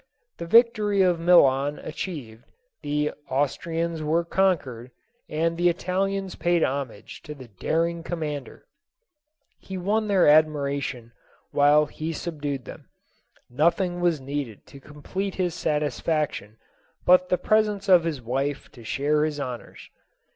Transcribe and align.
The 0.39 0.47
victory 0.47 1.03
of 1.03 1.19
Milan 1.19 1.77
achieved, 1.77 2.45
the 2.81 3.11
Austrians 3.29 4.01
were 4.01 4.25
con 4.25 4.57
quered, 4.57 4.89
and 5.29 5.55
the 5.55 5.69
Italians 5.69 6.33
paid 6.33 6.63
homage 6.63 7.21
to 7.21 7.35
the 7.35 7.49
daring 7.49 8.01
commander; 8.01 8.65
he 9.59 9.77
won 9.77 10.07
their 10.07 10.27
admiration 10.27 11.11
while 11.51 11.85
he 11.85 12.13
sub 12.13 12.41
dued 12.41 12.65
them; 12.65 12.89
nothing 13.47 13.99
was 14.01 14.19
needed 14.19 14.65
to 14.65 14.79
complete 14.79 15.35
his 15.35 15.53
satis 15.53 15.99
faction 15.99 16.57
but 17.05 17.29
the 17.29 17.37
presence 17.37 17.87
of 17.87 18.03
his 18.03 18.23
wife 18.23 18.71
to 18.71 18.83
share 18.83 19.23
his 19.23 19.39
honors. 19.39 19.91